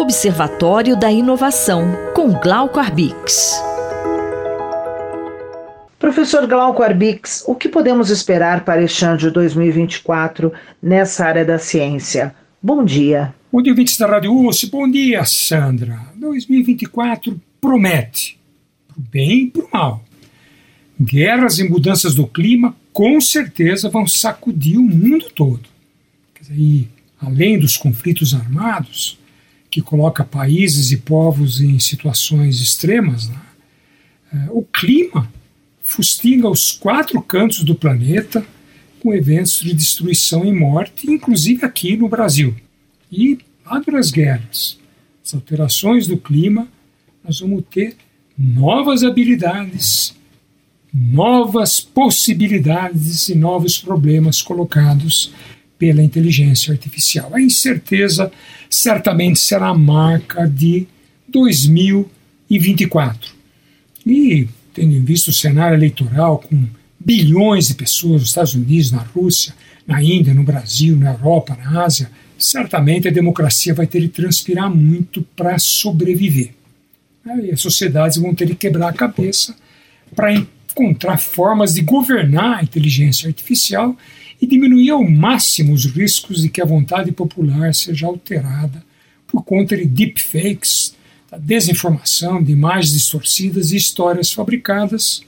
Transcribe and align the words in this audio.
Observatório 0.00 0.96
da 0.96 1.12
Inovação, 1.12 1.84
com 2.14 2.32
Glauco 2.32 2.80
Arbix. 2.80 3.52
Professor 5.98 6.46
Glauco 6.46 6.82
Arbix, 6.82 7.44
o 7.46 7.54
que 7.54 7.68
podemos 7.68 8.08
esperar 8.08 8.64
para 8.64 8.82
este 8.82 9.04
ano 9.04 9.18
de 9.18 9.30
2024 9.30 10.54
nessa 10.82 11.26
área 11.26 11.44
da 11.44 11.58
ciência? 11.58 12.34
Bom 12.62 12.82
dia. 12.82 13.34
Bom 13.52 13.60
dia, 13.60 13.72
ouvintes 13.74 13.98
da 13.98 14.06
Rádio 14.06 14.34
USP. 14.34 14.70
Bom 14.70 14.90
dia, 14.90 15.22
Sandra. 15.26 16.00
2024 16.16 17.38
promete, 17.60 18.40
pro 18.88 19.02
bem 19.02 19.42
e 19.42 19.50
pro 19.50 19.68
mal. 19.70 20.02
Guerras 20.98 21.58
e 21.58 21.68
mudanças 21.68 22.14
do 22.14 22.26
clima 22.26 22.74
com 22.90 23.20
certeza 23.20 23.90
vão 23.90 24.06
sacudir 24.06 24.78
o 24.78 24.82
mundo 24.82 25.26
todo. 25.34 25.68
E, 26.50 26.88
além 27.20 27.58
dos 27.58 27.76
conflitos 27.76 28.34
armados, 28.34 29.19
que 29.70 29.80
coloca 29.80 30.24
países 30.24 30.90
e 30.90 30.96
povos 30.96 31.60
em 31.60 31.78
situações 31.78 32.60
extremas, 32.60 33.28
né? 33.28 33.40
É, 34.32 34.46
o 34.50 34.62
clima 34.62 35.30
fustiga 35.80 36.48
os 36.48 36.70
quatro 36.70 37.20
cantos 37.20 37.64
do 37.64 37.74
planeta 37.74 38.44
com 39.00 39.14
eventos 39.14 39.60
de 39.60 39.74
destruição 39.74 40.44
e 40.44 40.52
morte, 40.52 41.10
inclusive 41.10 41.64
aqui 41.64 41.96
no 41.96 42.08
Brasil. 42.08 42.54
E 43.10 43.38
lá 43.64 43.80
das 43.80 44.10
guerras, 44.10 44.78
as 45.24 45.34
alterações 45.34 46.06
do 46.06 46.16
clima, 46.16 46.68
nós 47.24 47.40
vamos 47.40 47.64
ter 47.70 47.96
novas 48.38 49.02
habilidades, 49.02 50.14
novas 50.92 51.80
possibilidades 51.80 53.28
e 53.28 53.34
novos 53.34 53.78
problemas 53.78 54.42
colocados 54.42 55.32
pela 55.80 56.02
inteligência 56.02 56.72
artificial. 56.72 57.34
A 57.34 57.40
incerteza 57.40 58.30
certamente 58.68 59.40
será 59.40 59.68
a 59.68 59.74
marca 59.74 60.46
de 60.46 60.86
2024. 61.26 63.32
E, 64.06 64.46
tendo 64.74 64.94
em 64.94 65.02
vista 65.02 65.30
o 65.30 65.34
cenário 65.34 65.78
eleitoral 65.78 66.38
com 66.38 66.66
bilhões 66.98 67.68
de 67.68 67.74
pessoas 67.74 68.20
nos 68.20 68.28
Estados 68.28 68.54
Unidos, 68.54 68.92
na 68.92 68.98
Rússia, 68.98 69.54
na 69.86 70.02
Índia, 70.02 70.34
no 70.34 70.44
Brasil, 70.44 70.94
na 70.96 71.12
Europa, 71.12 71.56
na 71.56 71.82
Ásia, 71.82 72.10
certamente 72.38 73.08
a 73.08 73.10
democracia 73.10 73.72
vai 73.72 73.86
ter 73.86 74.02
de 74.02 74.08
transpirar 74.08 74.68
muito 74.68 75.22
para 75.34 75.58
sobreviver. 75.58 76.50
E 77.42 77.52
as 77.52 77.60
sociedades 77.62 78.18
vão 78.18 78.34
ter 78.34 78.46
de 78.46 78.54
quebrar 78.54 78.88
a 78.88 78.92
cabeça 78.92 79.56
para 80.14 80.34
encontrar 80.34 81.16
formas 81.16 81.72
de 81.72 81.80
governar 81.80 82.58
a 82.58 82.62
inteligência 82.62 83.28
artificial 83.28 83.96
e 84.40 84.46
diminuir 84.46 84.90
ao 84.90 85.04
máximo 85.08 85.72
os 85.74 85.84
riscos 85.84 86.42
de 86.42 86.48
que 86.48 86.62
a 86.62 86.66
vontade 86.66 87.12
popular 87.12 87.74
seja 87.74 88.06
alterada 88.06 88.82
por 89.26 89.44
conta 89.44 89.76
de 89.76 89.84
deepfakes, 89.84 90.94
da 91.30 91.38
desinformação, 91.38 92.42
de 92.42 92.52
imagens 92.52 92.92
distorcidas 92.92 93.70
e 93.70 93.76
histórias 93.76 94.32
fabricadas 94.32 95.22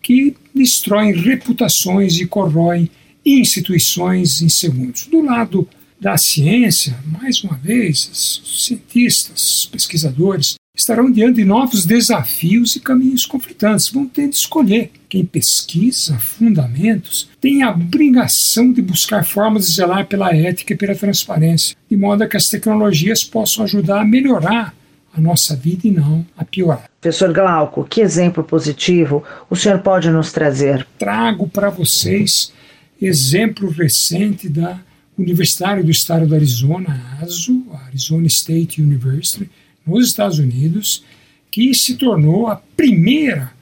que 0.00 0.36
destroem 0.54 1.12
reputações 1.12 2.18
e 2.18 2.26
corroem 2.26 2.90
instituições 3.24 4.42
em 4.42 4.48
segundos. 4.48 5.06
Do 5.06 5.22
lado 5.22 5.68
da 6.00 6.16
ciência, 6.16 6.98
mais 7.06 7.44
uma 7.44 7.56
vez, 7.56 8.08
os 8.42 8.66
cientistas, 8.66 9.58
os 9.58 9.66
pesquisadores 9.66 10.54
estarão 10.82 11.10
diante 11.10 11.36
de 11.36 11.44
novos 11.44 11.86
desafios 11.86 12.76
e 12.76 12.80
caminhos 12.80 13.24
conflitantes. 13.24 13.88
Vão 13.88 14.06
ter 14.06 14.28
de 14.28 14.36
escolher. 14.36 14.90
Quem 15.08 15.24
pesquisa 15.24 16.18
fundamentos 16.18 17.28
tem 17.40 17.62
a 17.62 17.70
obrigação 17.70 18.72
de 18.72 18.82
buscar 18.82 19.24
formas 19.24 19.66
de 19.66 19.74
zelar 19.74 20.06
pela 20.06 20.34
ética 20.34 20.72
e 20.72 20.76
pela 20.76 20.94
transparência, 20.94 21.76
de 21.88 21.96
modo 21.96 22.28
que 22.28 22.36
as 22.36 22.48
tecnologias 22.48 23.22
possam 23.24 23.64
ajudar 23.64 24.00
a 24.00 24.04
melhorar 24.04 24.74
a 25.14 25.20
nossa 25.20 25.54
vida 25.54 25.86
e 25.86 25.90
não 25.90 26.24
a 26.36 26.44
piorar. 26.44 26.90
Professor 27.00 27.32
Glauco, 27.32 27.84
que 27.84 28.00
exemplo 28.00 28.42
positivo 28.42 29.22
o 29.50 29.56
senhor 29.56 29.80
pode 29.80 30.10
nos 30.10 30.32
trazer? 30.32 30.86
Trago 30.98 31.46
para 31.46 31.68
vocês 31.68 32.52
exemplo 33.00 33.68
recente 33.70 34.48
da 34.48 34.80
Universidade 35.18 35.82
do 35.82 35.90
Estado 35.90 36.26
do 36.26 36.34
Arizona, 36.34 37.18
ASU, 37.20 37.66
Arizona 37.86 38.26
State 38.26 38.80
University, 38.80 39.50
nos 39.86 40.08
Estados 40.08 40.38
Unidos, 40.38 41.04
que 41.50 41.74
se 41.74 41.96
tornou 41.96 42.46
a 42.46 42.56
primeira 42.56 43.52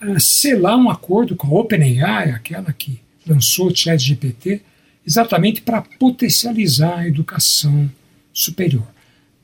a 0.00 0.18
selar 0.18 0.78
um 0.78 0.88
acordo 0.88 1.36
com 1.36 1.46
a 1.48 1.60
OpenAI, 1.60 2.30
aquela 2.30 2.72
que 2.72 3.00
lançou 3.26 3.68
o 3.68 3.76
ChatGPT, 3.76 4.62
exatamente 5.06 5.60
para 5.60 5.82
potencializar 5.82 7.00
a 7.00 7.06
educação 7.06 7.90
superior. 8.32 8.86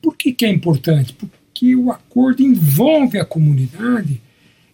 Por 0.01 0.15
que, 0.15 0.33
que 0.33 0.45
é 0.45 0.49
importante? 0.49 1.13
Porque 1.13 1.75
o 1.75 1.91
acordo 1.91 2.41
envolve 2.41 3.19
a 3.19 3.25
comunidade 3.25 4.21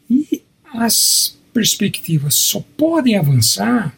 e 0.10 0.42
as 0.74 1.38
perspectivas 1.54 2.36
só 2.36 2.64
podem 2.78 3.18
avançar, 3.18 3.96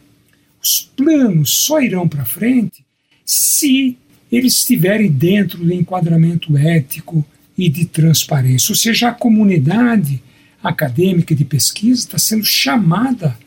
os 0.61 0.81
planos 0.95 1.51
só 1.51 1.79
irão 1.79 2.07
para 2.07 2.25
frente 2.25 2.85
se 3.23 3.97
eles 4.31 4.57
estiverem 4.57 5.11
dentro 5.11 5.59
do 5.59 5.73
enquadramento 5.73 6.55
ético 6.57 7.25
e 7.57 7.69
de 7.69 7.85
transparência. 7.85 8.71
Ou 8.71 8.75
seja, 8.75 9.09
a 9.09 9.13
comunidade 9.13 10.21
acadêmica 10.63 11.35
de 11.35 11.45
pesquisa 11.45 12.01
está 12.01 12.17
sendo 12.17 12.43
chamada 12.43 13.37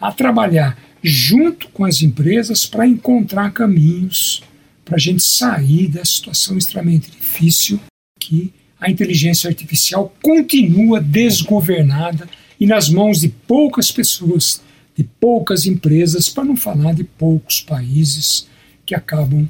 a 0.00 0.12
trabalhar 0.12 0.78
junto 1.02 1.68
com 1.68 1.84
as 1.84 2.02
empresas 2.02 2.66
para 2.66 2.86
encontrar 2.86 3.52
caminhos 3.52 4.42
para 4.84 4.96
a 4.96 4.98
gente 4.98 5.22
sair 5.22 5.88
da 5.88 6.04
situação 6.04 6.56
extremamente 6.56 7.10
difícil 7.10 7.78
que 8.18 8.52
a 8.80 8.90
inteligência 8.90 9.48
artificial 9.48 10.14
continua 10.22 11.00
desgovernada 11.00 12.28
e 12.58 12.66
nas 12.66 12.88
mãos 12.88 13.20
de 13.20 13.28
poucas 13.28 13.90
pessoas, 13.90 14.62
de 14.96 15.04
poucas 15.04 15.66
empresas, 15.66 16.28
para 16.28 16.44
não 16.44 16.56
falar 16.56 16.94
de 16.94 17.04
poucos 17.04 17.60
países 17.60 18.48
que 18.86 18.94
acabam 18.94 19.48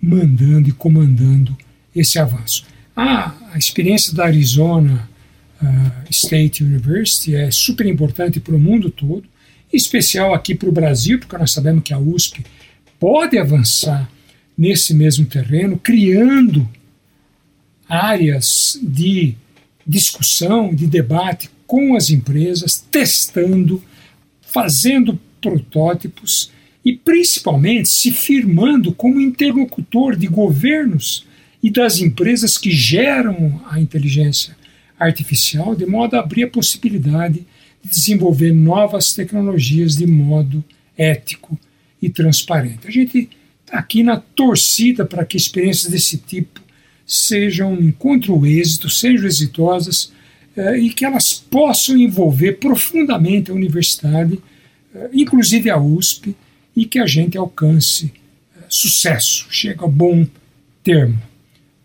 mandando 0.00 0.68
e 0.68 0.72
comandando 0.72 1.56
esse 1.94 2.18
avanço. 2.18 2.64
Ah, 3.00 3.32
a 3.52 3.56
experiência 3.56 4.12
da 4.12 4.24
Arizona 4.24 5.08
uh, 5.62 6.10
State 6.10 6.64
University 6.64 7.32
é 7.32 7.48
super 7.48 7.86
importante 7.86 8.40
para 8.40 8.56
o 8.56 8.58
mundo 8.58 8.90
todo, 8.90 9.22
em 9.72 9.76
especial 9.76 10.34
aqui 10.34 10.52
para 10.52 10.68
o 10.68 10.72
Brasil, 10.72 11.20
porque 11.20 11.38
nós 11.38 11.52
sabemos 11.52 11.84
que 11.84 11.94
a 11.94 11.98
USP 12.00 12.44
pode 12.98 13.38
avançar 13.38 14.10
nesse 14.56 14.92
mesmo 14.94 15.26
terreno, 15.26 15.78
criando 15.78 16.68
áreas 17.88 18.76
de 18.82 19.36
discussão, 19.86 20.74
de 20.74 20.88
debate 20.88 21.48
com 21.68 21.94
as 21.94 22.10
empresas, 22.10 22.84
testando, 22.90 23.80
fazendo 24.40 25.16
protótipos 25.40 26.50
e 26.84 26.96
principalmente 26.96 27.90
se 27.90 28.10
firmando 28.10 28.92
como 28.92 29.20
interlocutor 29.20 30.16
de 30.16 30.26
governos 30.26 31.27
e 31.62 31.70
das 31.70 31.98
empresas 31.98 32.56
que 32.56 32.70
geram 32.70 33.60
a 33.70 33.80
inteligência 33.80 34.56
artificial, 34.98 35.74
de 35.74 35.86
modo 35.86 36.14
a 36.14 36.20
abrir 36.20 36.44
a 36.44 36.50
possibilidade 36.50 37.46
de 37.82 37.90
desenvolver 37.90 38.52
novas 38.52 39.12
tecnologias 39.12 39.96
de 39.96 40.06
modo 40.06 40.64
ético 40.96 41.58
e 42.00 42.08
transparente. 42.08 42.86
A 42.86 42.90
gente 42.90 43.28
está 43.64 43.78
aqui 43.78 44.02
na 44.02 44.16
torcida 44.16 45.04
para 45.04 45.24
que 45.24 45.36
experiências 45.36 45.90
desse 45.90 46.18
tipo 46.18 46.60
sejam 47.06 47.74
encontro 47.74 48.46
êxito, 48.46 48.90
sejam 48.90 49.26
exitosas 49.26 50.12
eh, 50.56 50.78
e 50.78 50.90
que 50.90 51.04
elas 51.04 51.32
possam 51.32 51.96
envolver 51.96 52.54
profundamente 52.54 53.50
a 53.50 53.54
universidade, 53.54 54.38
eh, 54.94 55.10
inclusive 55.14 55.70
a 55.70 55.78
USP, 55.78 56.36
e 56.76 56.84
que 56.84 56.98
a 56.98 57.06
gente 57.06 57.38
alcance 57.38 58.12
eh, 58.56 58.60
sucesso, 58.68 59.46
chega 59.50 59.84
a 59.84 59.88
bom 59.88 60.26
termo. 60.84 61.20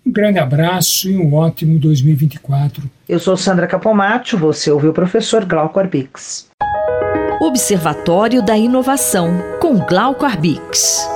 Um 0.05 0.11
grande 0.11 0.37
abraço 0.37 1.09
e 1.09 1.17
um 1.17 1.33
ótimo 1.33 1.79
2024. 1.79 2.83
Eu 3.07 3.19
sou 3.19 3.37
Sandra 3.37 3.67
Capomatto, 3.67 4.37
você 4.37 4.69
ouviu 4.69 4.91
o 4.91 4.93
professor 4.93 5.45
Glauco 5.45 5.79
Arbix. 5.79 6.47
Observatório 7.39 8.41
da 8.41 8.57
Inovação, 8.57 9.31
com 9.61 9.79
Glauco 9.79 10.25
Arbix. 10.25 11.12